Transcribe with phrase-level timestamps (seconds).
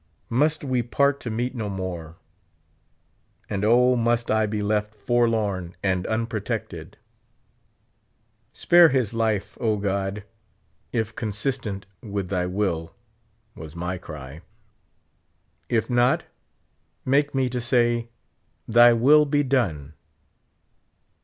[0.31, 2.15] Must we part to meep; no more!
[3.51, 6.97] And O, must I be left forlorn and unprotected!
[8.51, 9.57] Spare hi 47 life.
[9.61, 10.23] O God,
[10.91, 12.95] if consistent with thy will,
[13.53, 14.41] was my cry;
[15.69, 16.23] if not,
[17.05, 18.07] make me to sa\':
[18.39, 19.93] *' Thy will be done."